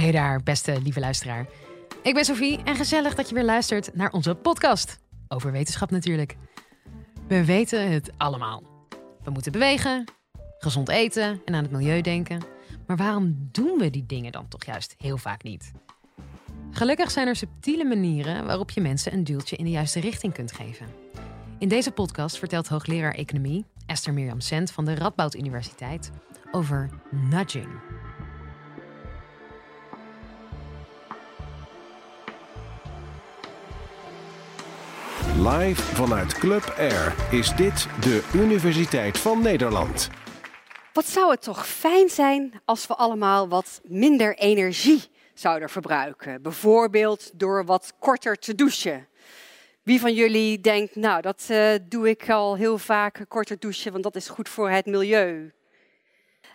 Hey 0.00 0.12
daar, 0.12 0.42
beste 0.42 0.80
lieve 0.82 1.00
luisteraar. 1.00 1.46
Ik 2.02 2.14
ben 2.14 2.24
Sophie 2.24 2.62
en 2.64 2.76
gezellig 2.76 3.14
dat 3.14 3.28
je 3.28 3.34
weer 3.34 3.44
luistert 3.44 3.94
naar 3.94 4.12
onze 4.12 4.34
podcast. 4.34 4.98
Over 5.28 5.52
wetenschap 5.52 5.90
natuurlijk. 5.90 6.36
We 7.28 7.44
weten 7.44 7.92
het 7.92 8.10
allemaal. 8.16 8.62
We 9.24 9.30
moeten 9.30 9.52
bewegen, 9.52 10.04
gezond 10.58 10.88
eten 10.88 11.40
en 11.44 11.54
aan 11.54 11.62
het 11.62 11.72
milieu 11.72 12.00
denken. 12.00 12.42
Maar 12.86 12.96
waarom 12.96 13.48
doen 13.52 13.78
we 13.78 13.90
die 13.90 14.06
dingen 14.06 14.32
dan 14.32 14.48
toch 14.48 14.64
juist 14.64 14.94
heel 14.98 15.16
vaak 15.16 15.42
niet? 15.42 15.72
Gelukkig 16.70 17.10
zijn 17.10 17.26
er 17.26 17.36
subtiele 17.36 17.84
manieren 17.84 18.46
waarop 18.46 18.70
je 18.70 18.80
mensen 18.80 19.12
een 19.12 19.24
duwtje 19.24 19.56
in 19.56 19.64
de 19.64 19.70
juiste 19.70 20.00
richting 20.00 20.32
kunt 20.32 20.52
geven. 20.52 20.86
In 21.58 21.68
deze 21.68 21.90
podcast 21.90 22.38
vertelt 22.38 22.68
hoogleraar 22.68 23.14
economie 23.14 23.64
Esther 23.86 24.14
Mirjam 24.14 24.40
Sent 24.40 24.70
van 24.70 24.84
de 24.84 24.94
Radboud 24.94 25.34
Universiteit 25.34 26.10
over 26.50 26.90
nudging. 27.10 27.68
Live 35.48 35.82
vanuit 35.82 36.32
Club 36.32 36.74
Air 36.78 37.14
is 37.30 37.54
dit 37.54 37.86
de 38.00 38.30
Universiteit 38.34 39.18
van 39.18 39.42
Nederland. 39.42 40.10
Wat 40.92 41.06
zou 41.06 41.30
het 41.30 41.42
toch 41.42 41.66
fijn 41.66 42.08
zijn 42.08 42.60
als 42.64 42.86
we 42.86 42.94
allemaal 42.94 43.48
wat 43.48 43.80
minder 43.84 44.36
energie 44.36 45.02
zouden 45.34 45.68
verbruiken? 45.68 46.42
Bijvoorbeeld 46.42 47.30
door 47.34 47.64
wat 47.64 47.92
korter 47.98 48.36
te 48.36 48.54
douchen. 48.54 49.08
Wie 49.82 50.00
van 50.00 50.14
jullie 50.14 50.60
denkt, 50.60 50.96
nou, 50.96 51.22
dat 51.22 51.46
uh, 51.50 51.74
doe 51.88 52.08
ik 52.08 52.30
al 52.30 52.56
heel 52.56 52.78
vaak, 52.78 53.24
korter 53.28 53.58
douchen, 53.58 53.92
want 53.92 54.04
dat 54.04 54.16
is 54.16 54.28
goed 54.28 54.48
voor 54.48 54.70
het 54.70 54.86
milieu. 54.86 55.52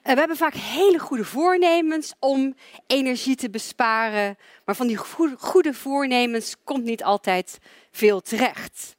Uh, 0.05 0.13
we 0.13 0.19
hebben 0.19 0.37
vaak 0.37 0.53
hele 0.53 0.99
goede 0.99 1.25
voornemens 1.25 2.13
om 2.19 2.55
energie 2.87 3.35
te 3.35 3.49
besparen, 3.49 4.37
maar 4.65 4.75
van 4.75 4.87
die 4.87 4.97
goede 5.37 5.73
voornemens 5.73 6.55
komt 6.63 6.83
niet 6.83 7.03
altijd 7.03 7.57
veel 7.91 8.21
terecht. 8.21 8.95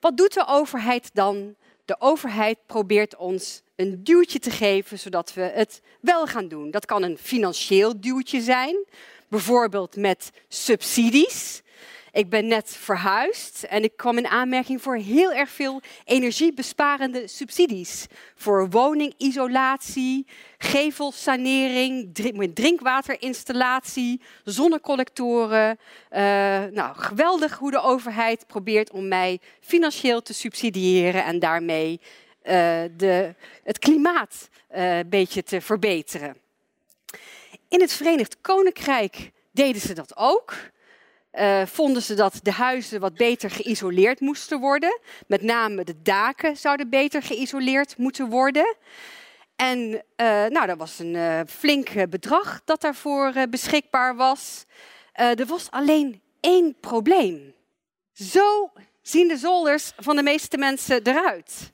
Wat 0.00 0.16
doet 0.16 0.34
de 0.34 0.46
overheid 0.46 1.10
dan? 1.12 1.54
De 1.84 1.96
overheid 1.98 2.58
probeert 2.66 3.16
ons 3.16 3.62
een 3.76 4.04
duwtje 4.04 4.38
te 4.38 4.50
geven 4.50 4.98
zodat 4.98 5.34
we 5.34 5.40
het 5.40 5.80
wel 6.00 6.26
gaan 6.26 6.48
doen. 6.48 6.70
Dat 6.70 6.86
kan 6.86 7.02
een 7.02 7.18
financieel 7.18 8.00
duwtje 8.00 8.40
zijn, 8.40 8.76
bijvoorbeeld 9.28 9.96
met 9.96 10.30
subsidies. 10.48 11.62
Ik 12.16 12.28
ben 12.28 12.46
net 12.46 12.70
verhuisd 12.70 13.62
en 13.62 13.82
ik 13.82 13.96
kwam 13.96 14.18
in 14.18 14.26
aanmerking 14.26 14.82
voor 14.82 14.96
heel 14.96 15.32
erg 15.32 15.50
veel 15.50 15.80
energiebesparende 16.04 17.28
subsidies. 17.28 18.06
Voor 18.34 18.70
woningisolatie, 18.70 20.26
gevelsanering, 20.58 22.14
drinkwaterinstallatie, 22.54 24.20
zonnecollectoren. 24.44 25.78
Uh, 26.10 26.18
nou, 26.64 26.96
geweldig 26.96 27.58
hoe 27.58 27.70
de 27.70 27.82
overheid 27.82 28.46
probeert 28.46 28.90
om 28.90 29.08
mij 29.08 29.40
financieel 29.60 30.22
te 30.22 30.34
subsidiëren 30.34 31.24
en 31.24 31.38
daarmee 31.38 32.00
uh, 32.00 32.52
de, 32.96 33.34
het 33.64 33.78
klimaat 33.78 34.48
uh, 34.76 34.98
een 34.98 35.08
beetje 35.08 35.42
te 35.42 35.60
verbeteren. 35.60 36.36
In 37.68 37.80
het 37.80 37.92
Verenigd 37.92 38.40
Koninkrijk 38.40 39.30
deden 39.50 39.80
ze 39.80 39.92
dat 39.92 40.16
ook 40.16 40.54
uh, 41.38 41.66
vonden 41.66 42.02
ze 42.02 42.14
dat 42.14 42.38
de 42.42 42.52
huizen 42.52 43.00
wat 43.00 43.14
beter 43.14 43.50
geïsoleerd 43.50 44.20
moesten 44.20 44.60
worden. 44.60 45.00
Met 45.26 45.42
name 45.42 45.84
de 45.84 46.02
daken 46.02 46.56
zouden 46.56 46.90
beter 46.90 47.22
geïsoleerd 47.22 47.96
moeten 47.96 48.28
worden. 48.28 48.76
En 49.56 49.78
uh, 49.88 50.00
nou, 50.46 50.66
dat 50.66 50.78
was 50.78 50.98
een 50.98 51.14
uh, 51.14 51.40
flink 51.48 52.10
bedrag 52.10 52.60
dat 52.64 52.80
daarvoor 52.80 53.32
beschikbaar 53.50 54.16
was. 54.16 54.64
er 55.12 55.46
was 55.46 55.70
alleen 55.70 56.22
één 56.40 56.76
probleem. 56.80 57.54
Zo 58.12 58.72
zien 59.02 59.28
de 59.28 59.36
zolders 59.36 59.92
van 59.96 60.16
de 60.16 60.22
meeste 60.22 60.58
mensen 60.58 61.06
eruit. 61.06 61.72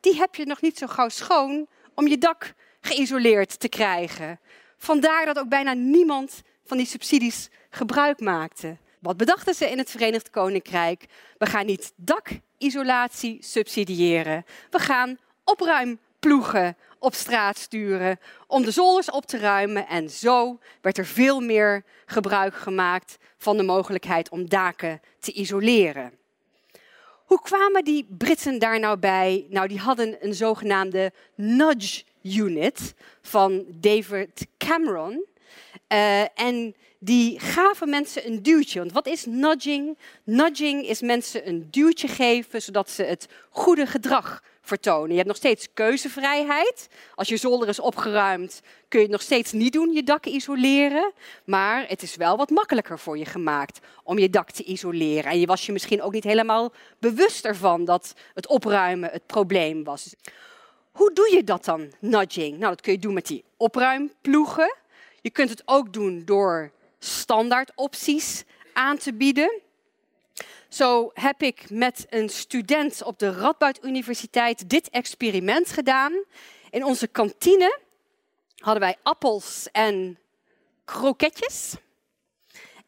Die 0.00 0.16
heb 0.16 0.34
je 0.34 0.46
nog 0.46 0.60
niet 0.60 0.78
zo 0.78 0.86
gauw 0.86 1.08
schoon 1.08 1.66
om 1.94 2.06
je 2.06 2.18
dak 2.18 2.54
geïsoleerd 2.80 3.60
te 3.60 3.68
krijgen. 3.68 4.40
Vandaar 4.76 5.24
dat 5.24 5.38
ook 5.38 5.48
bijna 5.48 5.72
niemand 5.72 6.42
van 6.64 6.76
die 6.76 6.86
subsidies 6.86 7.48
gebruik 7.70 8.20
maakte. 8.20 8.76
Wat 9.04 9.16
bedachten 9.16 9.54
ze 9.54 9.70
in 9.70 9.78
het 9.78 9.90
Verenigd 9.90 10.30
Koninkrijk? 10.30 11.04
We 11.38 11.46
gaan 11.46 11.66
niet 11.66 11.92
dakisolatie 11.96 13.36
subsidiëren. 13.40 14.44
We 14.70 14.78
gaan 14.78 15.18
opruimploegen 15.44 16.76
op 16.98 17.14
straat 17.14 17.58
sturen 17.58 18.18
om 18.46 18.64
de 18.64 18.70
zolders 18.70 19.10
op 19.10 19.26
te 19.26 19.38
ruimen. 19.38 19.86
En 19.86 20.10
zo 20.10 20.58
werd 20.80 20.98
er 20.98 21.06
veel 21.06 21.40
meer 21.40 21.84
gebruik 22.06 22.54
gemaakt 22.54 23.18
van 23.38 23.56
de 23.56 23.62
mogelijkheid 23.62 24.28
om 24.28 24.48
daken 24.48 25.00
te 25.18 25.32
isoleren. 25.32 26.12
Hoe 27.24 27.40
kwamen 27.40 27.84
die 27.84 28.06
Britten 28.18 28.58
daar 28.58 28.80
nou 28.80 28.98
bij? 28.98 29.46
Nou, 29.48 29.68
die 29.68 29.78
hadden 29.78 30.16
een 30.20 30.34
zogenaamde 30.34 31.12
nudge 31.34 32.04
unit 32.22 32.94
van 33.22 33.64
David 33.68 34.46
Cameron. 34.58 35.24
Uh, 35.88 36.38
en 36.38 36.74
die 37.04 37.40
gaven 37.40 37.88
mensen 37.88 38.26
een 38.26 38.42
duwtje. 38.42 38.78
Want 38.78 38.92
wat 38.92 39.06
is 39.06 39.24
nudging? 39.26 39.98
Nudging 40.24 40.86
is 40.86 41.00
mensen 41.00 41.48
een 41.48 41.68
duwtje 41.70 42.08
geven 42.08 42.62
zodat 42.62 42.90
ze 42.90 43.02
het 43.02 43.28
goede 43.50 43.86
gedrag 43.86 44.42
vertonen. 44.60 45.08
Je 45.08 45.16
hebt 45.16 45.28
nog 45.28 45.36
steeds 45.36 45.68
keuzevrijheid. 45.74 46.88
Als 47.14 47.28
je 47.28 47.36
zolder 47.36 47.68
is 47.68 47.80
opgeruimd, 47.80 48.60
kun 48.88 48.98
je 48.98 49.04
het 49.04 49.14
nog 49.14 49.22
steeds 49.22 49.52
niet 49.52 49.72
doen, 49.72 49.92
je 49.92 50.02
dak 50.02 50.26
isoleren. 50.26 51.12
Maar 51.44 51.84
het 51.88 52.02
is 52.02 52.16
wel 52.16 52.36
wat 52.36 52.50
makkelijker 52.50 52.98
voor 52.98 53.18
je 53.18 53.24
gemaakt 53.24 53.78
om 54.04 54.18
je 54.18 54.30
dak 54.30 54.50
te 54.50 54.64
isoleren. 54.64 55.30
En 55.30 55.40
je 55.40 55.46
was 55.46 55.66
je 55.66 55.72
misschien 55.72 56.02
ook 56.02 56.12
niet 56.12 56.24
helemaal 56.24 56.72
bewust 56.98 57.44
ervan 57.44 57.84
dat 57.84 58.14
het 58.34 58.46
opruimen 58.46 59.10
het 59.10 59.26
probleem 59.26 59.84
was. 59.84 60.14
Hoe 60.92 61.12
doe 61.12 61.34
je 61.34 61.44
dat 61.44 61.64
dan, 61.64 61.92
nudging? 62.00 62.58
Nou, 62.58 62.70
dat 62.70 62.80
kun 62.80 62.92
je 62.92 62.98
doen 62.98 63.14
met 63.14 63.26
die 63.26 63.44
opruimploegen. 63.56 64.76
Je 65.20 65.30
kunt 65.30 65.50
het 65.50 65.62
ook 65.64 65.92
doen 65.92 66.22
door 66.24 66.72
standaard 67.04 67.72
opties 67.74 68.44
aan 68.72 68.96
te 68.96 69.14
bieden. 69.14 69.60
Zo 70.68 71.10
heb 71.14 71.42
ik 71.42 71.70
met 71.70 72.06
een 72.08 72.28
student 72.28 73.02
op 73.02 73.18
de 73.18 73.32
Radboud 73.32 73.84
Universiteit 73.84 74.68
dit 74.68 74.90
experiment 74.90 75.70
gedaan. 75.70 76.24
In 76.70 76.84
onze 76.84 77.06
kantine 77.06 77.78
hadden 78.56 78.82
wij 78.82 78.96
appels 79.02 79.68
en 79.72 80.18
kroketjes. 80.84 81.74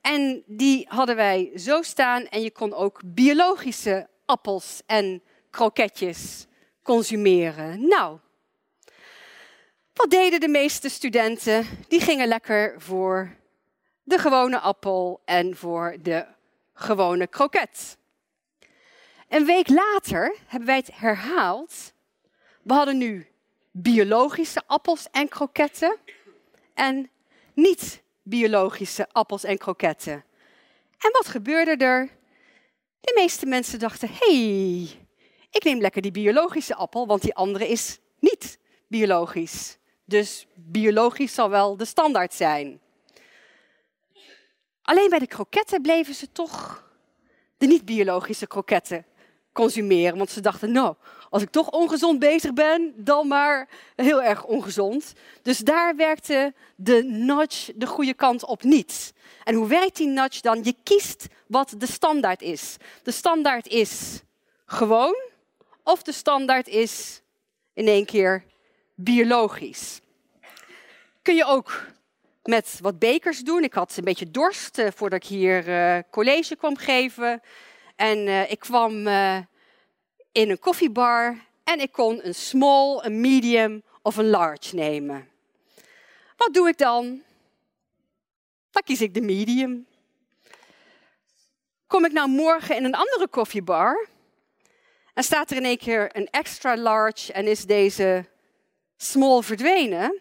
En 0.01 0.43
die 0.47 0.87
hadden 0.89 1.17
wij 1.17 1.51
zo 1.57 1.83
staan 1.83 2.27
en 2.27 2.43
je 2.43 2.51
kon 2.51 2.75
ook 2.75 3.01
biologische 3.05 4.09
appels 4.25 4.83
en 4.87 5.23
kroketjes 5.51 6.47
consumeren. 6.83 7.89
Nou, 7.89 8.19
wat 9.93 10.11
deden 10.11 10.41
de 10.41 10.49
meeste 10.49 10.89
studenten? 10.89 11.67
Die 11.89 12.01
gingen 12.01 12.29
lekker 12.29 12.75
voor 12.79 13.37
de 14.07 14.19
gewone 14.19 14.59
appel 14.59 15.21
en 15.25 15.57
voor 15.57 15.97
de 16.03 16.27
gewone 16.75 17.27
kroket. 17.27 17.99
Een 19.29 19.45
week 19.45 19.69
later 19.69 20.37
hebben 20.47 20.69
wij 20.69 20.77
het 20.77 20.91
herhaald. 20.93 21.93
We 22.63 22.73
hadden 22.73 22.99
nu 22.99 23.27
biologische 23.71 24.63
appels 24.67 25.11
en 25.11 25.29
kroketten 25.29 25.97
en 26.75 27.11
niet 27.55 28.03
biologische 28.23 29.09
appels 29.13 29.45
en 29.45 29.59
kroketten. 29.59 30.25
En 30.99 31.13
wat 31.13 31.29
gebeurde 31.29 31.85
er? 31.85 32.09
De 33.01 33.13
meeste 33.15 33.47
mensen 33.47 33.79
dachten: 33.79 34.09
hey, 34.13 34.91
ik 35.51 35.65
neem 35.65 35.81
lekker 35.81 36.03
die 36.03 36.11
biologische 36.11 36.75
appel, 36.75 37.07
want 37.07 37.23
die 37.23 37.35
andere 37.35 37.69
is 37.69 37.99
niet 38.19 38.59
biologisch. 38.87 39.79
Dus 40.05 40.47
biologisch 40.55 41.35
zal 41.35 41.51
wel 41.51 41.77
de 41.77 41.85
standaard 41.85 42.35
zijn. 42.35 42.81
Alleen 44.87 45.09
bij 45.09 45.19
de 45.19 45.27
kroketten 45.27 45.83
bleven 45.83 46.15
ze 46.15 46.33
toch 46.33 46.85
de 47.57 47.67
niet-biologische 47.67 48.47
kroketten 48.47 49.05
consumeren. 49.53 50.19
Want 50.19 50.31
ze 50.31 50.41
dachten, 50.41 50.73
nou, 50.73 50.95
als 51.31 51.43
ik 51.43 51.51
toch 51.51 51.71
ongezond 51.71 52.19
bezig 52.19 52.53
ben, 52.53 52.93
dan 52.97 53.29
maar 53.29 53.69
heel 53.97 54.23
erg 54.23 54.45
ongezond. 54.45 55.13
Dus 55.43 55.59
daar 55.59 55.97
werkte 55.97 56.55
de 56.77 57.05
nudge 57.05 57.73
de 57.77 57.87
goede 57.87 58.15
kant 58.15 58.45
op 58.45 58.63
niet. 58.63 59.13
En 59.45 59.55
hoe 59.55 59.69
werkt 59.69 59.97
die 59.97 60.07
nudge 60.07 60.41
dan? 60.41 60.61
Je 60.63 60.75
kiest 60.83 61.27
wat 61.47 61.75
de 61.79 61.87
standaard 61.87 62.43
is. 62.43 62.77
De 63.03 63.11
standaard 63.11 63.67
is 63.67 64.21
gewoon, 64.67 65.17
of 65.83 66.03
de 66.03 66.13
standaard 66.13 66.69
is 66.69 67.21
in 67.75 67.87
één 67.87 68.05
keer 68.05 68.45
biologisch. 68.95 70.01
Kun 71.23 71.35
je 71.35 71.45
ook 71.45 71.95
met 72.47 72.79
wat 72.81 72.99
bekers 72.99 73.41
doen. 73.41 73.63
Ik 73.63 73.75
had 73.75 73.97
een 73.97 74.05
beetje 74.05 74.31
dorst 74.31 74.79
uh, 74.79 74.89
voordat 74.95 75.23
ik 75.23 75.29
hier 75.29 75.69
uh, 75.69 75.99
college 76.11 76.57
kwam 76.57 76.77
geven. 76.77 77.43
En 77.97 78.19
uh, 78.19 78.51
ik 78.51 78.59
kwam 78.59 79.07
in 80.33 80.51
een 80.51 80.59
koffiebar 80.59 81.39
en 81.65 81.81
ik 81.81 81.93
kon 81.93 82.27
een 82.27 82.35
small, 82.35 82.99
een 83.03 83.21
medium 83.21 83.83
of 84.03 84.17
een 84.17 84.31
large 84.31 84.75
nemen. 84.75 85.29
Wat 86.37 86.55
doe 86.55 86.69
ik 86.69 86.79
dan? 86.79 87.23
dan 88.77 88.83
kies 88.85 89.01
ik 89.01 89.15
de 89.15 89.21
medium. 89.21 89.87
Kom 91.87 92.05
ik 92.05 92.13
nou 92.13 92.29
morgen 92.29 92.77
in 92.77 92.85
een 92.85 92.95
andere 92.95 93.29
koffiebar 93.29 94.09
en 95.15 95.23
staat 95.23 95.51
er 95.51 95.57
in 95.57 95.65
één 95.65 95.79
keer 95.79 96.17
een 96.17 96.29
extra 96.31 96.77
large 96.77 97.33
en 97.33 97.47
is 97.47 97.65
deze 97.65 98.29
small 98.97 99.43
verdwenen? 99.43 100.21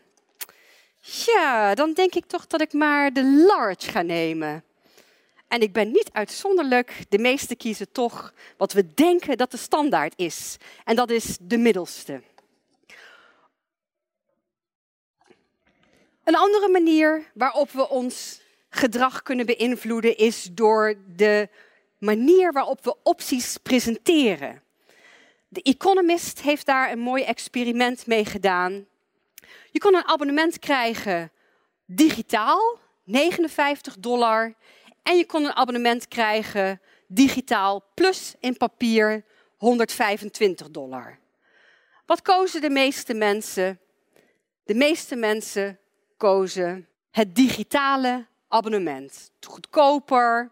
Ja, 1.08 1.76
dan 1.76 1.94
denk 1.94 2.16
ik 2.16 2.26
toch 2.26 2.48
dat 2.48 2.62
ik 2.62 2.74
maar 2.74 3.14
de 3.14 3.46
large 3.48 3.92
ga 3.92 4.02
nemen. 4.02 4.64
En 5.48 5.62
ik 5.62 5.74
ben 5.74 5.92
niet 5.92 6.10
uitzonderlijk, 6.12 7.06
de 7.10 7.18
meesten 7.18 7.58
kiezen 7.58 7.92
toch 7.92 8.34
wat 8.58 8.74
we 8.74 8.94
denken 8.94 9.38
dat 9.38 9.52
de 9.52 9.58
standaard 9.58 10.14
is. 10.16 10.58
En 10.84 10.96
dat 10.96 11.10
is 11.10 11.38
de 11.42 11.58
middelste. 11.58 12.22
Een 16.24 16.36
andere 16.36 16.70
manier 16.70 17.32
waarop 17.34 17.72
we 17.72 17.90
ons 17.90 18.42
gedrag 18.70 19.22
kunnen 19.22 19.46
beïnvloeden 19.46 20.18
is 20.18 20.50
door 20.52 20.96
de 21.16 21.50
manier 21.98 22.52
waarop 22.52 22.84
we 22.84 22.96
opties 23.04 23.58
presenteren. 23.58 24.64
De 25.48 25.62
Economist 25.62 26.42
heeft 26.42 26.66
daar 26.66 26.92
een 26.92 27.00
mooi 27.00 27.24
experiment 27.24 28.08
mee 28.08 28.26
gedaan. 28.26 28.86
Je 29.76 29.82
kon 29.82 29.96
een 29.96 30.08
abonnement 30.08 30.60
krijgen 30.60 31.32
digitaal, 31.86 32.80
59 33.04 33.98
dollar. 34.00 34.54
En 35.04 35.18
je 35.18 35.26
kon 35.26 35.44
een 35.44 35.56
abonnement 35.56 36.08
krijgen 36.08 36.82
digitaal 37.08 37.84
plus 37.94 38.36
in 38.40 38.58
papier, 38.58 39.24
125 39.58 40.70
dollar. 40.70 41.20
Wat 42.06 42.22
kozen 42.22 42.62
de 42.62 42.70
meeste 42.70 43.14
mensen? 43.14 43.80
De 44.64 44.74
meeste 44.74 45.16
mensen 45.16 45.80
kozen 46.18 46.88
het 47.12 47.36
digitale 47.36 48.26
abonnement. 48.48 49.32
Goedkoper. 49.48 50.52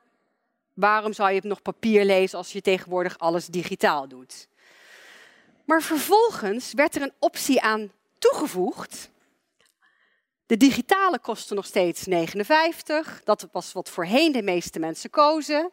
Waarom 0.74 1.14
zou 1.14 1.30
je 1.30 1.36
het 1.36 1.44
nog 1.44 1.62
papier 1.62 2.06
lezen 2.06 2.38
als 2.38 2.52
je 2.52 2.62
tegenwoordig 2.62 3.18
alles 3.18 3.48
digitaal 3.48 4.08
doet? 4.08 4.48
Maar 5.66 5.82
vervolgens 5.82 6.74
werd 6.74 6.96
er 6.96 7.02
een 7.02 7.14
optie 7.20 7.62
aan 7.62 7.92
toegevoegd. 8.18 9.12
De 10.54 10.60
digitale 10.60 11.20
kostte 11.20 11.54
nog 11.54 11.66
steeds 11.66 12.06
59. 12.06 13.22
Dat 13.24 13.48
was 13.52 13.74
wat 13.74 13.90
voorheen 13.90 14.32
de 14.32 14.42
meeste 14.42 14.80
mensen 14.80 15.10
kozen. 15.10 15.70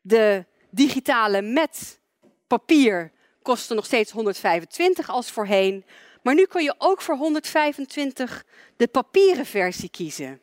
De 0.00 0.44
digitale 0.70 1.42
met 1.42 2.00
papier 2.46 3.12
kostte 3.42 3.74
nog 3.74 3.84
steeds 3.84 4.10
125 4.10 5.08
als 5.08 5.30
voorheen. 5.30 5.84
Maar 6.22 6.34
nu 6.34 6.46
kun 6.46 6.62
je 6.62 6.74
ook 6.78 7.00
voor 7.00 7.16
125 7.16 8.44
de 8.76 8.86
papieren 8.88 9.46
versie 9.46 9.90
kiezen. 9.90 10.40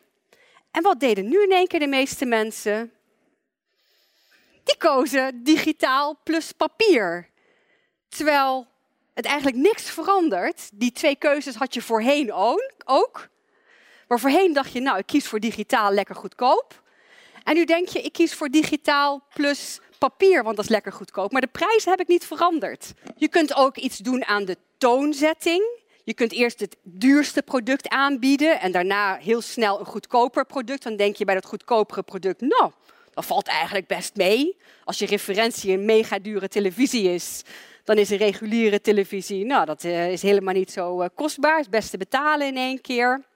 En 0.72 0.84
wat 0.84 1.00
deden 1.00 1.30
nu 1.30 1.44
in 1.44 1.52
één 1.52 1.68
keer 1.68 1.80
de 1.80 1.88
meeste 1.88 2.26
mensen? 2.26 2.94
Die 4.64 4.78
kozen 4.78 5.44
digitaal 5.44 6.20
plus 6.24 6.52
papier. 6.52 7.30
Terwijl 8.10 8.68
het 9.14 9.26
eigenlijk 9.26 9.58
niks 9.58 9.90
verandert. 9.90 10.70
Die 10.74 10.92
twee 10.92 11.16
keuzes 11.16 11.56
had 11.56 11.74
je 11.74 11.82
voorheen 11.82 12.34
ook. 12.86 13.30
Maar 14.10 14.20
voorheen 14.20 14.54
dacht 14.54 14.72
je, 14.72 14.80
nou, 14.80 14.98
ik 14.98 15.06
kies 15.06 15.28
voor 15.28 15.40
digitaal 15.40 15.92
lekker 15.92 16.16
goedkoop. 16.16 16.82
En 17.44 17.56
nu 17.56 17.66
denk 17.66 17.88
je, 17.88 18.02
ik 18.02 18.14
kies 18.14 18.34
voor 18.34 18.50
digitaal 18.50 19.24
plus 19.34 19.80
papier, 19.98 20.44
want 20.44 20.56
dat 20.56 20.66
is 20.66 20.72
lekker 20.72 20.92
goedkoop. 20.92 21.32
Maar 21.32 21.42
de 21.42 21.48
prijzen 21.48 21.92
heb 21.92 22.00
ik 22.00 22.08
niet 22.08 22.26
veranderd. 22.26 22.94
Je 23.16 23.28
kunt 23.28 23.56
ook 23.56 23.78
iets 23.78 23.98
doen 23.98 24.26
aan 24.26 24.46
de 24.46 24.58
toonzetting. 24.78 25.64
Je 26.04 26.14
kunt 26.14 26.32
eerst 26.32 26.60
het 26.60 26.76
duurste 26.84 27.42
product 27.42 27.90
aanbieden 27.90 28.60
en 28.60 28.72
daarna 28.72 29.16
heel 29.16 29.42
snel 29.42 29.80
een 29.80 29.86
goedkoper 29.86 30.46
product. 30.46 30.84
Dan 30.84 30.96
denk 30.96 31.16
je 31.16 31.26
bij 31.26 31.36
dat 31.36 31.46
goedkopere 31.46 32.04
product, 32.04 32.42
nou, 32.42 32.72
dat 33.14 33.26
valt 33.26 33.48
eigenlijk 33.48 33.88
best 33.88 34.16
mee. 34.16 34.58
Als 34.84 35.00
je 35.00 35.06
referentie 35.06 35.74
een 35.74 35.86
mega 35.86 36.20
dure 36.20 36.48
televisie 36.48 37.14
is, 37.14 37.42
dan 37.84 37.98
is 37.98 38.10
een 38.10 38.18
reguliere 38.18 38.82
televisie, 38.82 39.46
nou, 39.46 39.66
dat 39.66 39.84
eh, 39.84 40.12
is 40.12 40.22
helemaal 40.22 40.54
niet 40.54 40.72
zo 40.72 41.02
eh, 41.02 41.10
kostbaar. 41.16 41.56
Het 41.56 41.66
is 41.66 41.70
best 41.70 41.90
te 41.90 41.98
betalen 41.98 42.48
in 42.48 42.58
één 42.58 42.82
keer. 42.82 43.28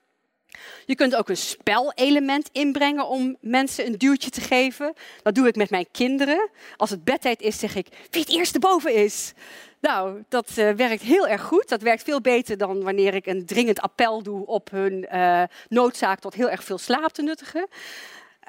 Je 0.86 0.96
kunt 0.96 1.16
ook 1.16 1.30
een 1.30 1.38
spelelement 1.38 2.50
inbrengen 2.52 3.08
om 3.08 3.38
mensen 3.42 3.86
een 3.86 3.98
duwtje 3.98 4.30
te 4.30 4.42
geven. 4.42 4.94
Dat 5.24 5.36
doe 5.36 5.48
ik 5.48 5.56
met 5.56 5.70
mijn 5.70 5.88
kinderen. 5.92 6.50
Als 6.78 6.90
het 6.90 7.04
bedtijd 7.04 7.42
is, 7.42 7.60
zeg 7.60 7.76
ik 7.76 7.88
wie 8.10 8.22
het 8.22 8.32
eerste 8.32 8.60
boven 8.60 8.94
is. 8.94 9.34
Nou, 9.82 10.24
dat 10.30 10.50
uh, 10.56 10.72
werkt 10.72 11.02
heel 11.02 11.28
erg 11.28 11.42
goed. 11.42 11.70
Dat 11.70 11.82
werkt 11.82 12.04
veel 12.04 12.22
beter 12.22 12.58
dan 12.58 12.84
wanneer 12.84 13.14
ik 13.14 13.26
een 13.26 13.46
dringend 13.46 13.82
appel 13.82 14.24
doe 14.24 14.46
op 14.46 14.72
hun 14.72 15.08
uh, 15.14 15.44
noodzaak 15.68 16.20
tot 16.20 16.34
heel 16.34 16.50
erg 16.50 16.64
veel 16.64 16.78
slaap 16.78 17.12
te 17.12 17.22
nuttigen. 17.22 17.68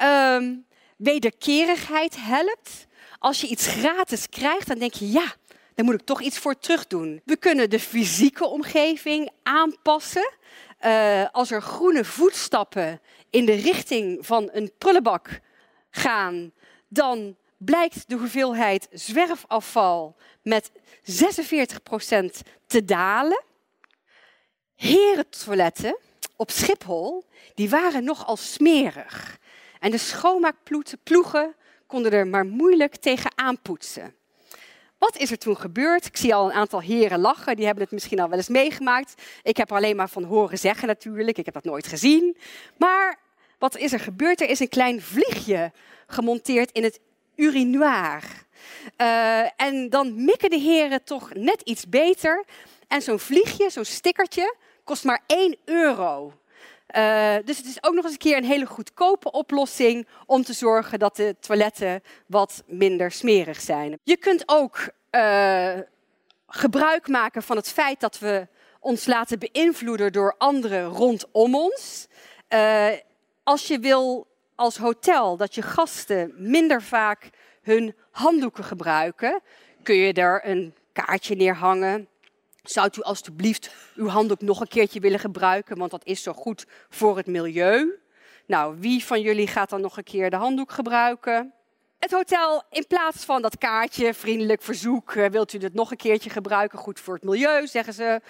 Um, 0.02 0.64
wederkerigheid 0.96 2.16
helpt. 2.18 2.86
Als 3.18 3.40
je 3.40 3.46
iets 3.46 3.66
gratis 3.66 4.28
krijgt, 4.28 4.66
dan 4.66 4.78
denk 4.78 4.94
je 4.94 5.10
ja, 5.10 5.34
daar 5.74 5.84
moet 5.84 5.94
ik 5.94 6.06
toch 6.06 6.20
iets 6.20 6.38
voor 6.38 6.58
terug 6.58 6.86
doen. 6.86 7.20
We 7.24 7.36
kunnen 7.36 7.70
de 7.70 7.80
fysieke 7.80 8.46
omgeving 8.46 9.30
aanpassen. 9.42 10.32
Uh, 10.86 11.24
als 11.32 11.50
er 11.50 11.62
groene 11.62 12.04
voetstappen 12.04 13.00
in 13.30 13.44
de 13.44 13.54
richting 13.54 14.26
van 14.26 14.48
een 14.52 14.72
prullenbak 14.78 15.40
gaan, 15.90 16.52
dan 16.88 17.36
blijkt 17.56 18.08
de 18.08 18.14
hoeveelheid 18.14 18.88
zwerfafval 18.92 20.16
met 20.42 20.70
46% 20.72 20.74
te 22.66 22.84
dalen. 22.84 23.42
Herentoiletten 24.74 25.98
op 26.36 26.50
Schiphol, 26.50 27.24
die 27.54 27.70
waren 27.70 28.04
nogal 28.04 28.36
smerig. 28.36 29.38
En 29.80 29.90
de 29.90 29.98
schoonmaakploegen 29.98 31.54
konden 31.86 32.12
er 32.12 32.26
maar 32.26 32.46
moeilijk 32.46 32.96
tegen 32.96 33.30
aanpoetsen. 33.34 34.14
Wat 35.04 35.16
is 35.16 35.30
er 35.30 35.38
toen 35.38 35.56
gebeurd? 35.56 36.06
Ik 36.06 36.16
zie 36.16 36.34
al 36.34 36.44
een 36.44 36.56
aantal 36.56 36.80
heren 36.80 37.20
lachen, 37.20 37.56
die 37.56 37.64
hebben 37.64 37.82
het 37.84 37.92
misschien 37.92 38.20
al 38.20 38.28
wel 38.28 38.38
eens 38.38 38.48
meegemaakt. 38.48 39.22
Ik 39.42 39.56
heb 39.56 39.70
er 39.70 39.76
alleen 39.76 39.96
maar 39.96 40.08
van 40.08 40.24
horen 40.24 40.58
zeggen 40.58 40.88
natuurlijk, 40.88 41.38
ik 41.38 41.44
heb 41.44 41.54
dat 41.54 41.64
nooit 41.64 41.86
gezien. 41.86 42.36
Maar 42.76 43.18
wat 43.58 43.76
is 43.76 43.92
er 43.92 44.00
gebeurd? 44.00 44.40
Er 44.40 44.48
is 44.48 44.60
een 44.60 44.68
klein 44.68 45.02
vliegje 45.02 45.72
gemonteerd 46.06 46.70
in 46.70 46.82
het 46.82 47.00
urinoir. 47.36 48.22
Uh, 48.98 49.60
en 49.60 49.90
dan 49.90 50.24
mikken 50.24 50.50
de 50.50 50.58
heren 50.58 51.04
toch 51.04 51.34
net 51.34 51.60
iets 51.60 51.88
beter. 51.88 52.44
En 52.88 53.02
zo'n 53.02 53.18
vliegje, 53.18 53.70
zo'n 53.70 53.84
stickertje, 53.84 54.54
kost 54.84 55.04
maar 55.04 55.22
1 55.26 55.56
euro. 55.64 56.32
Uh, 56.96 57.34
dus 57.44 57.56
het 57.56 57.66
is 57.66 57.82
ook 57.82 57.94
nog 57.94 58.04
eens 58.04 58.12
een 58.12 58.18
keer 58.18 58.36
een 58.36 58.44
hele 58.44 58.66
goedkope 58.66 59.30
oplossing 59.30 60.06
om 60.26 60.42
te 60.42 60.52
zorgen 60.52 60.98
dat 60.98 61.16
de 61.16 61.36
toiletten 61.40 62.02
wat 62.26 62.62
minder 62.66 63.10
smerig 63.10 63.60
zijn. 63.60 63.98
Je 64.02 64.16
kunt 64.16 64.42
ook 64.46 64.88
uh, 65.10 65.72
gebruik 66.46 67.08
maken 67.08 67.42
van 67.42 67.56
het 67.56 67.68
feit 67.68 68.00
dat 68.00 68.18
we 68.18 68.48
ons 68.80 69.06
laten 69.06 69.38
beïnvloeden 69.38 70.12
door 70.12 70.34
anderen 70.38 70.84
rondom 70.84 71.54
ons. 71.54 72.06
Uh, 72.48 72.88
als 73.42 73.66
je 73.66 73.78
wil 73.78 74.26
als 74.54 74.76
hotel 74.76 75.36
dat 75.36 75.54
je 75.54 75.62
gasten 75.62 76.32
minder 76.36 76.82
vaak 76.82 77.30
hun 77.62 77.94
handdoeken 78.10 78.64
gebruiken, 78.64 79.40
kun 79.82 79.94
je 79.94 80.12
er 80.12 80.48
een 80.48 80.74
kaartje 80.92 81.34
neerhangen 81.34 82.08
zou 82.64 82.90
u 82.98 83.02
alstublieft 83.02 83.74
uw 83.94 84.08
handdoek 84.08 84.40
nog 84.40 84.60
een 84.60 84.68
keertje 84.68 85.00
willen 85.00 85.18
gebruiken, 85.18 85.78
want 85.78 85.90
dat 85.90 86.04
is 86.04 86.22
zo 86.22 86.32
goed 86.32 86.66
voor 86.88 87.16
het 87.16 87.26
milieu. 87.26 87.98
Nou, 88.46 88.76
wie 88.78 89.04
van 89.04 89.20
jullie 89.20 89.46
gaat 89.46 89.70
dan 89.70 89.80
nog 89.80 89.96
een 89.96 90.04
keer 90.04 90.30
de 90.30 90.36
handdoek 90.36 90.72
gebruiken? 90.72 91.52
Het 91.98 92.12
hotel, 92.12 92.62
in 92.70 92.86
plaats 92.86 93.24
van 93.24 93.42
dat 93.42 93.58
kaartje, 93.58 94.14
vriendelijk 94.14 94.62
verzoek, 94.62 95.14
eh, 95.14 95.26
wilt 95.26 95.52
u 95.52 95.58
het 95.58 95.74
nog 95.74 95.90
een 95.90 95.96
keertje 95.96 96.30
gebruiken, 96.30 96.78
goed 96.78 97.00
voor 97.00 97.14
het 97.14 97.24
milieu, 97.24 97.66
zeggen 97.66 97.92
ze. 97.92 98.20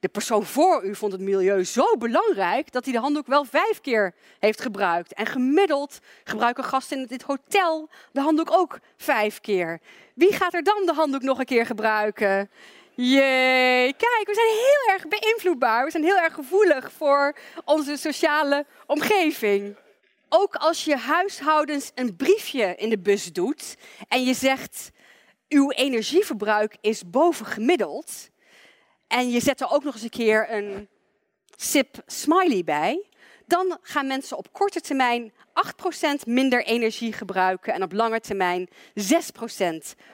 De 0.00 0.08
persoon 0.08 0.44
voor 0.44 0.84
u 0.84 0.94
vond 0.94 1.12
het 1.12 1.20
milieu 1.20 1.64
zo 1.64 1.96
belangrijk 1.96 2.72
dat 2.72 2.84
hij 2.84 2.92
de 2.92 3.00
handdoek 3.00 3.26
wel 3.26 3.44
vijf 3.44 3.80
keer 3.80 4.14
heeft 4.38 4.60
gebruikt. 4.60 5.14
En 5.14 5.26
gemiddeld 5.26 5.98
gebruiken 6.24 6.64
gasten 6.64 6.98
in 6.98 7.06
dit 7.06 7.22
hotel 7.22 7.88
de 8.12 8.20
handdoek 8.20 8.50
ook 8.50 8.78
vijf 8.96 9.40
keer. 9.40 9.80
Wie 10.14 10.32
gaat 10.32 10.54
er 10.54 10.62
dan 10.62 10.82
de 10.86 10.92
handdoek 10.92 11.22
nog 11.22 11.38
een 11.38 11.44
keer 11.44 11.66
gebruiken? 11.66 12.50
Jee, 12.94 13.92
kijk, 13.92 14.22
we 14.24 14.34
zijn 14.34 14.46
heel 14.46 14.94
erg 14.94 15.08
beïnvloedbaar. 15.08 15.84
We 15.84 15.90
zijn 15.90 16.04
heel 16.04 16.18
erg 16.18 16.34
gevoelig 16.34 16.92
voor 16.92 17.36
onze 17.64 17.96
sociale 17.96 18.66
omgeving. 18.86 19.76
Ook 20.28 20.54
als 20.54 20.84
je 20.84 20.96
huishoudens 20.96 21.90
een 21.94 22.16
briefje 22.16 22.74
in 22.76 22.88
de 22.88 22.98
bus 22.98 23.32
doet 23.32 23.76
en 24.08 24.24
je 24.24 24.34
zegt, 24.34 24.90
uw 25.48 25.70
energieverbruik 25.70 26.76
is 26.80 27.10
boven 27.10 27.46
gemiddeld. 27.46 28.30
En 29.06 29.30
je 29.30 29.40
zet 29.40 29.60
er 29.60 29.70
ook 29.70 29.84
nog 29.84 29.94
eens 29.94 30.02
een 30.02 30.10
keer 30.10 30.50
een 30.50 30.88
sip 31.56 32.02
smiley 32.06 32.64
bij. 32.64 33.06
Dan 33.46 33.78
gaan 33.82 34.06
mensen 34.06 34.36
op 34.36 34.52
korte 34.52 34.80
termijn 34.80 35.32
8% 36.22 36.26
minder 36.26 36.64
energie 36.64 37.12
gebruiken 37.12 37.74
en 37.74 37.82
op 37.82 37.92
lange 37.92 38.20
termijn 38.20 38.68
6% 38.68 38.72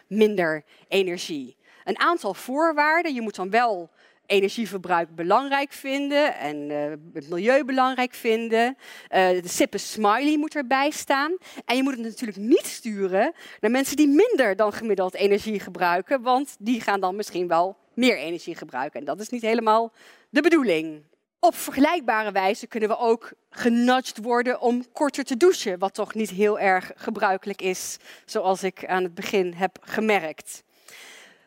minder 0.07 0.65
energie 0.89 1.58
een 1.89 1.99
aantal 1.99 2.35
voorwaarden. 2.35 3.15
Je 3.15 3.21
moet 3.21 3.35
dan 3.35 3.51
wel 3.51 3.91
energieverbruik 4.27 5.15
belangrijk 5.15 5.73
vinden 5.73 6.39
en 6.39 6.71
uh, 6.71 6.93
het 7.13 7.29
milieu 7.29 7.65
belangrijk 7.65 8.15
vinden. 8.15 8.77
Uh, 8.77 9.29
de 9.29 9.49
sippe 9.49 9.79
smiley 9.79 10.39
moet 10.39 10.55
erbij 10.55 10.91
staan. 10.91 11.37
En 11.65 11.77
je 11.77 11.83
moet 11.83 11.93
het 11.93 12.03
natuurlijk 12.03 12.39
niet 12.39 12.67
sturen 12.67 13.33
naar 13.61 13.71
mensen 13.71 13.97
die 13.97 14.09
minder 14.09 14.57
dan 14.57 14.73
gemiddeld 14.73 15.15
energie 15.15 15.61
gebruiken, 15.61 16.23
want 16.23 16.57
die 16.59 16.81
gaan 16.81 17.01
dan 17.01 17.17
misschien 17.17 17.49
wel 17.49 17.77
meer 17.95 18.17
energie 18.17 18.55
gebruiken. 18.55 19.01
En 19.01 19.07
dat 19.07 19.21
is 19.21 19.29
niet 19.29 19.43
helemaal 19.43 19.93
de 20.31 20.41
bedoeling. 20.41 21.03
Op 21.41 21.55
vergelijkbare 21.55 22.33
wijze 22.33 22.67
kunnen 22.67 22.89
we 22.89 22.99
ook 22.99 23.33
genudged 23.51 24.19
worden 24.19 24.61
om 24.61 24.93
korter 24.93 25.25
te 25.25 25.37
douchen, 25.37 25.79
wat 25.79 25.95
toch 25.95 26.15
niet 26.15 26.31
heel 26.31 26.59
erg 26.59 26.93
gebruikelijk 26.95 27.63
is, 27.63 27.97
zoals 28.25 28.63
ik 28.63 28.87
aan 28.87 29.03
het 29.03 29.15
begin 29.15 29.53
heb 29.53 29.79
gemerkt. 29.81 30.63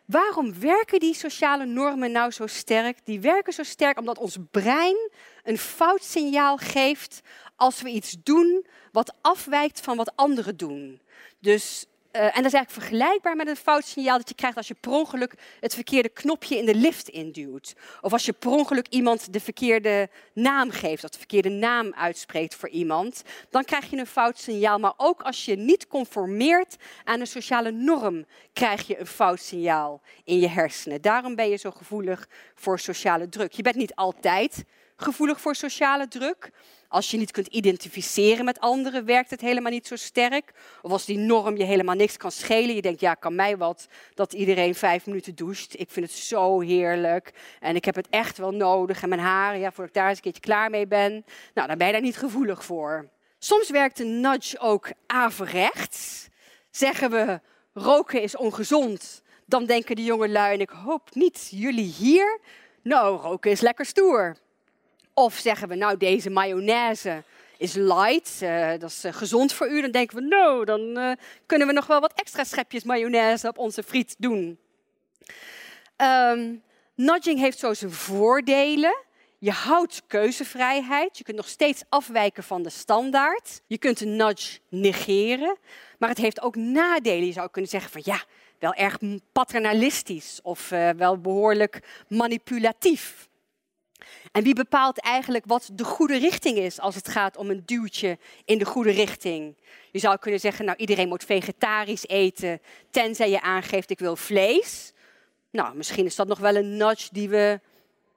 Waarom 0.05 0.60
werken 0.60 1.00
die 1.00 1.13
sociale 1.13 1.65
normen 1.65 2.12
nou 2.12 2.31
zo 2.31 2.48
sterk? 2.48 3.05
Die 3.05 3.20
werken 3.20 3.53
zo 3.53 3.63
sterk 3.63 4.00
omdat 4.00 4.17
ons 4.17 4.38
brein 4.51 5.10
een 5.43 5.58
fout 5.58 6.03
signaal 6.03 6.58
geeft 6.58 7.22
als 7.55 7.81
we 7.81 7.89
iets 7.89 8.15
doen 8.24 8.65
wat 8.91 9.13
afwijkt 9.22 9.81
van 9.81 9.98
wat 9.98 10.12
anderen 10.15 10.58
doen. 10.58 11.01
Dus 11.39 11.86
uh, 12.12 12.22
en 12.22 12.44
dat 12.44 12.46
is 12.46 12.53
eigenlijk 12.53 12.72
vergelijkbaar 12.72 13.36
met 13.36 13.48
een 13.48 13.56
fout 13.56 13.86
signaal 13.86 14.18
dat 14.18 14.30
je 14.30 14.36
krijgt 14.36 14.58
als 14.58 14.68
je 14.68 14.75
per 14.80 14.91
ongeluk 14.91 15.34
het 15.60 15.74
verkeerde 15.74 16.10
knopje 16.10 16.58
in 16.58 16.65
de 16.65 16.75
lift 16.75 17.08
induwt. 17.08 17.74
Of 18.01 18.12
als 18.12 18.25
je 18.25 18.34
per 18.34 18.50
ongeluk 18.50 18.88
iemand 18.88 19.34
de 19.34 19.39
verkeerde 19.39 20.10
naam 20.34 20.70
geeft, 20.70 21.03
of 21.03 21.10
de 21.10 21.18
verkeerde 21.18 21.50
naam 21.50 21.94
uitspreekt 21.94 22.56
voor 22.56 22.70
iemand. 22.70 23.22
Dan 23.50 23.63
krijg 23.63 23.89
je 23.89 23.98
een 23.98 24.08
fout 24.08 24.39
signaal. 24.39 24.80
Maar 24.80 24.94
ook 24.98 25.22
als 25.22 25.46
je 25.46 25.56
niet 25.56 25.88
conformeert 25.88 26.75
aan 27.03 27.20
een 27.20 27.27
sociale 27.27 27.72
norm, 27.72 28.25
krijg 28.53 28.88
je 28.88 29.00
een 29.00 29.08
fout 29.08 29.39
signaal 29.39 30.01
in 30.24 30.39
je 30.39 30.48
hersenen. 30.48 31.01
Daarom 31.01 31.36
ben 31.36 31.50
je 31.50 31.58
zo 31.58 31.72
gevoelig 31.72 32.27
voor 32.56 32.80
sociale 32.80 33.30
druk. 33.30 33.51
Je 33.51 33.62
bent 33.62 33.75
niet 33.75 33.96
altijd 33.96 34.63
gevoelig 35.01 35.41
voor 35.41 35.55
sociale 35.55 36.08
druk. 36.08 36.51
Als 36.88 37.12
je 37.12 37.17
niet 37.17 37.31
kunt 37.31 37.48
identificeren 37.48 38.46
met 38.46 38.60
anderen, 38.60 39.05
werkt 39.05 39.29
het 39.29 39.41
helemaal 39.41 39.72
niet 39.72 39.88
zo 39.88 39.96
sterk. 39.96 40.53
Of 40.81 40.91
als 40.91 41.05
die 41.05 41.17
norm 41.17 41.58
je 41.58 41.63
helemaal 41.63 41.96
niks 41.96 42.17
kan 42.17 42.31
schelen. 42.31 42.75
Je 42.75 42.81
denkt, 42.81 43.00
ja, 43.00 43.13
kan 43.13 43.36
mij 43.36 43.58
wat 43.58 43.88
dat 44.13 44.34
iedereen 44.34 44.75
vijf 44.75 45.05
minuten 45.05 45.36
doucht. 45.36 45.79
Ik 45.79 45.89
vind 45.89 46.05
het 46.05 46.15
zo 46.15 46.60
heerlijk. 46.60 47.34
En 47.60 47.75
ik 47.75 47.86
heb 47.86 47.96
het 47.96 48.08
echt 48.10 48.38
wel 48.38 48.51
nodig. 48.51 49.01
En 49.01 49.10
mijn 49.10 49.22
haren, 49.22 49.60
ja, 49.60 49.72
voordat 49.72 49.88
ik 49.88 49.93
daar 49.93 50.08
eens 50.08 50.17
een 50.17 50.24
keertje 50.24 50.41
klaar 50.41 50.70
mee 50.70 50.88
ben. 50.88 51.25
Nou, 51.53 51.67
dan 51.67 51.77
ben 51.77 51.88
je 51.88 51.93
daar 51.93 52.01
niet 52.01 52.17
gevoelig 52.17 52.65
voor. 52.65 53.10
Soms 53.39 53.70
werkt 53.70 54.00
een 54.00 54.22
nudge 54.22 54.60
ook 54.60 54.89
averechts. 55.05 56.27
Zeggen 56.72 57.12
we, 57.12 57.39
roken 57.74 58.22
is 58.22 58.36
ongezond. 58.36 59.22
Dan 59.46 59.65
denken 59.65 59.96
de 59.96 60.03
jonge 60.03 60.29
lui, 60.29 60.53
en 60.53 60.62
ik 60.62 60.70
hoop 60.70 61.15
niet 61.15 61.48
jullie 61.51 61.93
hier. 61.98 62.39
Nou, 62.84 63.22
roken 63.22 63.51
is 63.51 63.62
lekker 63.62 63.86
stoer. 63.86 64.36
Of 65.13 65.34
zeggen 65.38 65.68
we, 65.68 65.75
nou, 65.75 65.98
deze 65.98 66.30
mayonaise 66.30 67.24
is 67.58 67.74
light, 67.74 68.39
uh, 68.44 68.70
dat 68.70 68.89
is 68.89 69.06
uh, 69.06 69.13
gezond 69.13 69.53
voor 69.53 69.70
u. 69.70 69.82
Dan 69.82 69.91
denken 69.91 70.18
we, 70.18 70.24
nou, 70.24 70.65
dan 70.65 70.82
uh, 70.98 71.12
kunnen 71.46 71.68
we 71.68 71.74
nog 71.74 71.88
wel 71.88 72.00
wat 72.00 72.13
extra 72.15 72.44
schepjes 72.44 72.84
mayonaise 72.84 73.48
op 73.48 73.58
onze 73.58 73.84
friet 73.84 74.15
doen. 74.18 74.60
Um, 75.98 76.63
nudging 76.96 77.39
heeft 77.39 77.60
zo 77.60 77.74
zijn 77.74 77.91
voordelen. 77.91 78.98
Je 79.38 79.51
houdt 79.51 80.01
keuzevrijheid. 80.08 81.18
Je 81.18 81.24
kunt 81.24 81.38
nog 81.38 81.48
steeds 81.48 81.84
afwijken 81.89 82.44
van 82.44 82.63
de 82.63 82.70
standaard. 82.70 83.62
Je 83.68 83.77
kunt 83.77 84.01
een 84.01 84.15
nudge 84.15 84.60
negeren. 84.70 85.58
Maar 85.98 86.10
het 86.10 86.18
heeft 86.18 86.41
ook 86.41 86.56
nadelen. 86.56 87.25
Je 87.25 87.32
zou 87.32 87.50
kunnen 87.50 87.70
zeggen 87.70 87.91
van 87.91 88.01
ja, 88.06 88.24
wel 88.60 88.74
erg 88.74 88.98
paternalistisch 89.32 90.39
of 90.44 90.70
wel 90.98 91.18
behoorlijk 91.18 92.03
manipulatief. 92.08 93.30
En 94.32 94.44
wie 94.44 94.56
bepaalt 94.56 95.00
eigenlijk 95.00 95.44
wat 95.48 95.70
de 95.74 95.84
goede 95.84 96.18
richting 96.18 96.58
is 96.58 96.80
als 96.80 96.96
het 96.96 97.08
gaat 97.08 97.38
om 97.38 97.50
een 97.50 97.63
duwtje 97.65 98.18
in 98.46 98.58
de 98.58 98.65
goede 98.65 98.91
richting? 98.91 99.56
Je 99.91 100.00
zou 100.00 100.18
kunnen 100.18 100.39
zeggen, 100.39 100.65
nou 100.65 100.77
iedereen 100.77 101.08
moet 101.08 101.24
vegetarisch 101.24 102.08
eten, 102.08 102.62
tenzij 102.89 103.30
je 103.30 103.41
aangeeft 103.41 103.89
ik 103.89 104.00
wil 104.00 104.15
vlees. 104.15 104.94
Nou, 105.50 105.75
misschien 105.75 106.06
is 106.06 106.15
dat 106.15 106.27
nog 106.27 106.39
wel 106.39 106.56
een 106.56 106.77
nudge 106.77 107.10
die 107.12 107.30
we 107.30 107.60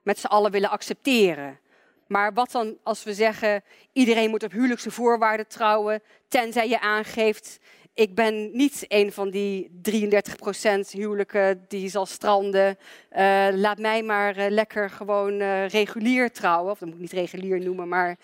met 0.03 0.19
z'n 0.19 0.27
allen 0.27 0.51
willen 0.51 0.71
accepteren. 0.71 1.59
Maar 2.07 2.33
wat 2.33 2.51
dan 2.51 2.77
als 2.83 3.05
we 3.05 3.15
zeggen, 3.15 3.63
iedereen 3.93 4.31
moet 4.31 4.43
op 4.43 4.53
huwelijkse 4.53 4.91
voorwaarden 4.91 5.49
trouwen, 5.49 6.03
tenzij 6.29 6.69
je 6.69 6.81
aangeeft, 6.81 7.59
ik 7.95 8.15
ben 8.15 8.51
niet 8.53 8.85
een 8.89 9.13
van 9.13 9.31
die 9.31 9.71
33% 9.91 10.91
huwelijken 10.91 11.65
die 11.69 11.89
zal 11.89 12.07
stranden. 12.07 12.79
Uh, 13.13 13.47
laat 13.53 13.79
mij 13.79 14.03
maar 14.03 14.39
uh, 14.39 14.45
lekker 14.49 14.91
gewoon 14.91 15.41
uh, 15.41 15.69
regulier 15.69 16.33
trouwen. 16.33 16.73
Of 16.73 16.79
dat 16.79 16.89
moet 16.89 16.97
ik 16.97 17.03
niet 17.03 17.13
regulier 17.13 17.61
noemen, 17.61 17.89
maar 17.89 18.17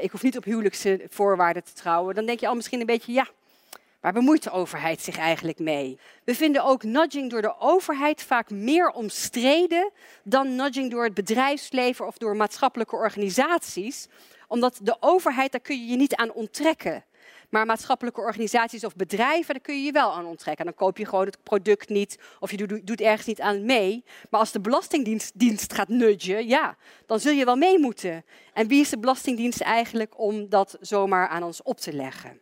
ik 0.00 0.10
hoef 0.10 0.22
niet 0.22 0.36
op 0.36 0.44
huwelijkse 0.44 1.00
voorwaarden 1.08 1.64
te 1.64 1.72
trouwen. 1.72 2.14
Dan 2.14 2.26
denk 2.26 2.40
je 2.40 2.48
al 2.48 2.54
misschien 2.54 2.80
een 2.80 2.86
beetje, 2.86 3.12
ja, 3.12 3.26
waar 4.00 4.12
bemoeit 4.12 4.42
de 4.42 4.50
overheid 4.50 5.00
zich 5.00 5.18
eigenlijk 5.18 5.58
mee? 5.58 5.98
We 6.24 6.34
vinden 6.34 6.64
ook 6.64 6.82
nudging 6.82 7.30
door 7.30 7.42
de 7.42 7.58
overheid 7.58 8.22
vaak 8.22 8.50
meer 8.50 8.90
omstreden 8.90 9.90
dan 10.24 10.56
nudging 10.56 10.90
door 10.90 11.04
het 11.04 11.14
bedrijfsleven 11.14 12.06
of 12.06 12.18
door 12.18 12.36
maatschappelijke 12.36 12.96
organisaties. 12.96 14.08
Omdat 14.48 14.78
de 14.82 14.96
overheid, 15.00 15.52
daar 15.52 15.60
kun 15.60 15.78
je 15.80 15.86
je 15.86 15.96
niet 15.96 16.14
aan 16.14 16.32
onttrekken. 16.32 17.04
Maar 17.48 17.66
maatschappelijke 17.66 18.20
organisaties 18.20 18.84
of 18.84 18.96
bedrijven, 18.96 19.54
daar 19.54 19.62
kun 19.62 19.76
je 19.76 19.82
je 19.82 19.92
wel 19.92 20.12
aan 20.12 20.26
onttrekken. 20.26 20.64
Dan 20.64 20.74
koop 20.74 20.98
je 20.98 21.06
gewoon 21.06 21.26
het 21.26 21.42
product 21.42 21.88
niet 21.88 22.18
of 22.40 22.50
je 22.50 22.82
doet, 22.84 23.00
ergens 23.00 23.26
niet 23.26 23.40
aan 23.40 23.64
mee. 23.64 24.04
Maar 24.30 24.40
als 24.40 24.52
de 24.52 24.60
Belastingdienst 24.60 25.38
dienst 25.38 25.72
gaat 25.72 25.88
nudgen, 25.88 26.48
ja, 26.48 26.76
dan 27.06 27.20
zul 27.20 27.32
je 27.32 27.44
wel 27.44 27.56
mee 27.56 27.78
moeten. 27.78 28.24
En 28.52 28.68
wie 28.68 28.80
is 28.80 28.88
de 28.88 28.98
Belastingdienst 28.98 29.60
eigenlijk 29.60 30.18
om 30.18 30.48
dat 30.48 30.76
zomaar 30.80 31.28
aan 31.28 31.42
ons 31.42 31.62
op 31.62 31.80
te 31.80 31.92
leggen? 31.92 32.40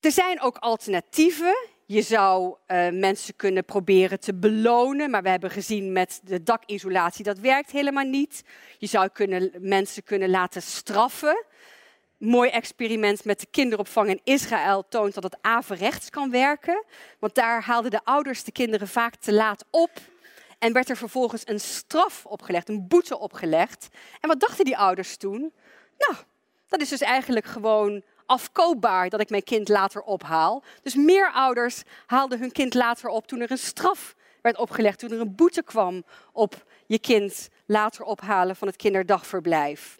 Er 0.00 0.12
zijn 0.12 0.40
ook 0.40 0.56
alternatieven. 0.56 1.56
Je 1.86 2.02
zou 2.02 2.56
uh, 2.66 2.88
mensen 2.90 3.36
kunnen 3.36 3.64
proberen 3.64 4.20
te 4.20 4.34
belonen, 4.34 5.10
maar 5.10 5.22
we 5.22 5.28
hebben 5.28 5.50
gezien 5.50 5.92
met 5.92 6.20
de 6.24 6.42
dakisolatie 6.42 7.24
dat 7.24 7.38
werkt 7.38 7.70
helemaal 7.70 8.04
niet. 8.04 8.42
Je 8.78 8.86
zou 8.86 9.08
kunnen, 9.08 9.50
mensen 9.58 10.04
kunnen 10.04 10.30
laten 10.30 10.62
straffen 10.62 11.45
mooi 12.18 12.50
experiment 12.50 13.24
met 13.24 13.40
de 13.40 13.46
kinderopvang 13.50 14.08
in 14.08 14.20
Israël 14.24 14.88
toont 14.88 15.14
dat 15.14 15.22
het 15.22 15.36
averechts 15.40 16.10
kan 16.10 16.30
werken. 16.30 16.84
Want 17.18 17.34
daar 17.34 17.62
haalden 17.62 17.90
de 17.90 18.04
ouders 18.04 18.44
de 18.44 18.52
kinderen 18.52 18.88
vaak 18.88 19.16
te 19.16 19.32
laat 19.32 19.64
op. 19.70 19.90
En 20.58 20.72
werd 20.72 20.90
er 20.90 20.96
vervolgens 20.96 21.42
een 21.44 21.60
straf 21.60 22.26
opgelegd, 22.26 22.68
een 22.68 22.88
boete 22.88 23.18
opgelegd. 23.18 23.88
En 24.20 24.28
wat 24.28 24.40
dachten 24.40 24.64
die 24.64 24.78
ouders 24.78 25.16
toen? 25.16 25.52
Nou, 25.98 26.14
dat 26.68 26.80
is 26.80 26.88
dus 26.88 27.00
eigenlijk 27.00 27.46
gewoon 27.46 28.02
afkoopbaar 28.26 29.08
dat 29.08 29.20
ik 29.20 29.30
mijn 29.30 29.42
kind 29.42 29.68
later 29.68 30.02
ophaal. 30.02 30.62
Dus 30.82 30.94
meer 30.94 31.32
ouders 31.32 31.82
haalden 32.06 32.38
hun 32.38 32.52
kind 32.52 32.74
later 32.74 33.08
op 33.08 33.26
toen 33.26 33.40
er 33.40 33.50
een 33.50 33.58
straf 33.58 34.14
werd 34.42 34.56
opgelegd, 34.56 34.98
toen 34.98 35.10
er 35.10 35.20
een 35.20 35.34
boete 35.34 35.62
kwam 35.62 36.04
op 36.32 36.64
je 36.86 36.98
kind 36.98 37.48
later 37.66 38.04
ophalen 38.04 38.56
van 38.56 38.68
het 38.68 38.76
kinderdagverblijf. 38.76 39.98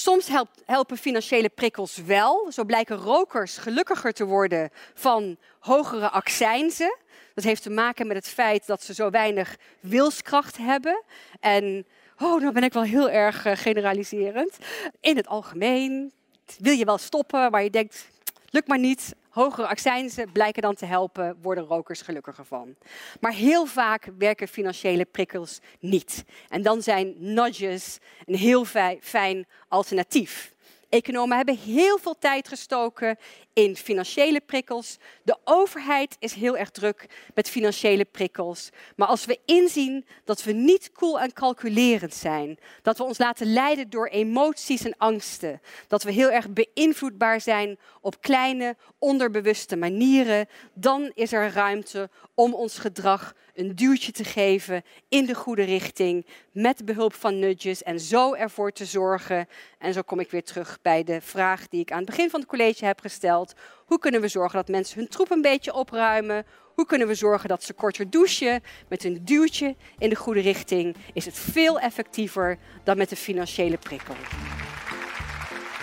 Soms 0.00 0.28
helpen 0.64 0.96
financiële 0.96 1.48
prikkels 1.48 1.96
wel. 1.96 2.52
Zo 2.52 2.64
blijken 2.64 2.96
rokers 2.96 3.56
gelukkiger 3.56 4.12
te 4.12 4.24
worden 4.24 4.70
van 4.94 5.36
hogere 5.58 6.10
accijnzen. 6.10 6.96
Dat 7.34 7.44
heeft 7.44 7.62
te 7.62 7.70
maken 7.70 8.06
met 8.06 8.16
het 8.16 8.28
feit 8.28 8.66
dat 8.66 8.82
ze 8.82 8.94
zo 8.94 9.10
weinig 9.10 9.56
wilskracht 9.80 10.56
hebben. 10.56 11.02
En, 11.40 11.86
oh, 12.18 12.40
dan 12.40 12.52
ben 12.52 12.62
ik 12.62 12.72
wel 12.72 12.82
heel 12.82 13.10
erg 13.10 13.46
uh, 13.46 13.52
generaliserend. 13.56 14.56
In 15.00 15.16
het 15.16 15.26
algemeen 15.26 16.12
wil 16.58 16.74
je 16.74 16.84
wel 16.84 16.98
stoppen, 16.98 17.50
maar 17.50 17.62
je 17.62 17.70
denkt, 17.70 18.08
lukt 18.50 18.68
maar 18.68 18.78
niet. 18.78 19.14
Hogere 19.28 19.66
accijnzen 19.66 20.32
blijken 20.32 20.62
dan 20.62 20.74
te 20.74 20.86
helpen, 20.86 21.36
worden 21.42 21.64
rokers 21.64 22.00
gelukkiger 22.00 22.44
van. 22.44 22.74
Maar 23.20 23.32
heel 23.32 23.66
vaak 23.66 24.08
werken 24.18 24.48
financiële 24.48 25.04
prikkels 25.04 25.60
niet. 25.80 26.24
En 26.48 26.62
dan 26.62 26.82
zijn 26.82 27.14
nudges 27.18 27.98
een 28.24 28.34
heel 28.34 28.64
fijn 29.00 29.46
alternatief. 29.68 30.54
Economen 30.88 31.36
hebben 31.36 31.56
heel 31.56 31.98
veel 31.98 32.18
tijd 32.18 32.48
gestoken 32.48 33.18
in 33.52 33.76
financiële 33.76 34.40
prikkels. 34.40 34.96
De 35.22 35.36
overheid 35.44 36.16
is 36.18 36.32
heel 36.32 36.56
erg 36.56 36.70
druk 36.70 37.06
met 37.34 37.50
financiële 37.50 38.04
prikkels. 38.04 38.70
Maar 38.96 39.08
als 39.08 39.24
we 39.24 39.38
inzien 39.44 40.04
dat 40.24 40.42
we 40.42 40.52
niet 40.52 40.92
cool 40.92 41.20
en 41.20 41.32
calculerend 41.32 42.14
zijn, 42.14 42.58
dat 42.82 42.98
we 42.98 43.04
ons 43.04 43.18
laten 43.18 43.52
leiden 43.52 43.90
door 43.90 44.06
emoties 44.06 44.84
en 44.84 44.94
angsten, 44.96 45.60
dat 45.86 46.02
we 46.02 46.12
heel 46.12 46.30
erg 46.30 46.46
beïnvloedbaar 46.50 47.40
zijn 47.40 47.78
op 48.00 48.20
kleine, 48.20 48.76
onderbewuste 48.98 49.76
manieren, 49.76 50.48
dan 50.74 51.10
is 51.14 51.32
er 51.32 51.52
ruimte 51.52 52.10
om 52.34 52.54
ons 52.54 52.78
gedrag 52.78 53.34
een 53.58 53.74
duwtje 53.74 54.12
te 54.12 54.24
geven 54.24 54.82
in 55.08 55.26
de 55.26 55.34
goede 55.34 55.62
richting 55.62 56.26
met 56.52 56.84
behulp 56.84 57.14
van 57.14 57.38
nudges 57.38 57.82
en 57.82 58.00
zo 58.00 58.34
ervoor 58.34 58.72
te 58.72 58.84
zorgen. 58.84 59.48
En 59.78 59.92
zo 59.92 60.02
kom 60.02 60.20
ik 60.20 60.30
weer 60.30 60.44
terug 60.44 60.78
bij 60.82 61.04
de 61.04 61.20
vraag 61.20 61.68
die 61.68 61.80
ik 61.80 61.92
aan 61.92 61.98
het 61.98 62.06
begin 62.06 62.30
van 62.30 62.40
het 62.40 62.48
college 62.48 62.84
heb 62.84 63.00
gesteld. 63.00 63.54
Hoe 63.86 63.98
kunnen 63.98 64.20
we 64.20 64.28
zorgen 64.28 64.58
dat 64.58 64.68
mensen 64.68 64.98
hun 64.98 65.08
troep 65.08 65.30
een 65.30 65.42
beetje 65.42 65.74
opruimen? 65.74 66.46
Hoe 66.74 66.86
kunnen 66.86 67.06
we 67.06 67.14
zorgen 67.14 67.48
dat 67.48 67.62
ze 67.62 67.72
korter 67.72 68.10
douchen? 68.10 68.62
Met 68.88 69.04
een 69.04 69.24
duwtje 69.24 69.76
in 69.98 70.08
de 70.08 70.16
goede 70.16 70.40
richting 70.40 70.96
is 71.12 71.24
het 71.24 71.38
veel 71.38 71.80
effectiever 71.80 72.58
dan 72.84 72.96
met 72.96 73.10
een 73.10 73.16
financiële 73.16 73.76
prikkel. 73.76 74.14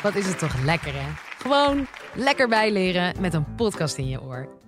Wat 0.03 0.15
is 0.15 0.27
het 0.27 0.39
toch 0.39 0.63
lekker, 0.63 0.94
hè? 0.94 1.10
Gewoon 1.38 1.88
lekker 2.15 2.48
bijleren 2.48 3.22
met 3.22 3.34
een 3.34 3.55
podcast 3.55 3.98
in 3.98 4.08
je 4.08 4.22
oor. 4.22 4.64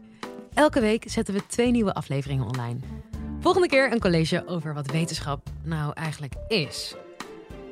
Elke 0.57 0.79
week 0.79 1.03
zetten 1.07 1.33
we 1.33 1.45
twee 1.45 1.71
nieuwe 1.71 1.93
afleveringen 1.93 2.45
online. 2.45 2.79
Volgende 3.39 3.67
keer 3.67 3.91
een 3.91 3.99
college 3.99 4.43
over 4.47 4.73
wat 4.73 4.91
wetenschap 4.91 5.49
nou 5.63 5.91
eigenlijk 5.93 6.33
is. 6.47 6.95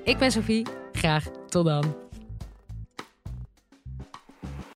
Ik 0.03 0.17
ben 0.17 0.31
Sophie. 0.31 0.65
Graag 0.91 1.23
tot 1.47 1.65
dan. 1.65 2.04